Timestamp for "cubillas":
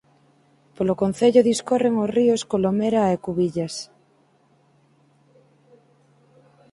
3.23-3.75